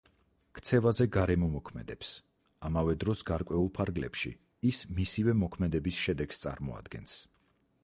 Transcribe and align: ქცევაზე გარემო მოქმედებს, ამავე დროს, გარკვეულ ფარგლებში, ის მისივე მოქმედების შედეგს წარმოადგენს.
ქცევაზე 0.59 1.05
გარემო 1.15 1.49
მოქმედებს, 1.55 2.13
ამავე 2.71 2.95
დროს, 3.05 3.21
გარკვეულ 3.31 3.69
ფარგლებში, 3.77 4.33
ის 4.73 4.81
მისივე 5.01 5.39
მოქმედების 5.45 6.03
შედეგს 6.09 6.45
წარმოადგენს. 6.49 7.17